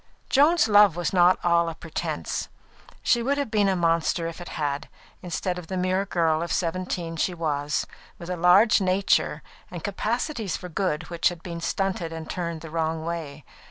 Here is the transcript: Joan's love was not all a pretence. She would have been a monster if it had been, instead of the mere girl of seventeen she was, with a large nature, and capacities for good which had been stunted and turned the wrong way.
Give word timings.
Joan's 0.31 0.67
love 0.67 0.95
was 0.95 1.13
not 1.13 1.37
all 1.45 1.69
a 1.69 1.75
pretence. 1.75 2.49
She 3.03 3.21
would 3.21 3.37
have 3.37 3.51
been 3.51 3.69
a 3.69 3.75
monster 3.75 4.25
if 4.25 4.41
it 4.41 4.49
had 4.57 4.81
been, 4.81 4.89
instead 5.21 5.59
of 5.59 5.67
the 5.67 5.77
mere 5.77 6.07
girl 6.07 6.41
of 6.41 6.51
seventeen 6.51 7.17
she 7.17 7.35
was, 7.35 7.85
with 8.17 8.27
a 8.31 8.35
large 8.35 8.81
nature, 8.81 9.43
and 9.69 9.83
capacities 9.83 10.57
for 10.57 10.69
good 10.69 11.11
which 11.11 11.29
had 11.29 11.43
been 11.43 11.61
stunted 11.61 12.11
and 12.11 12.27
turned 12.27 12.61
the 12.61 12.71
wrong 12.71 13.05
way. 13.05 13.45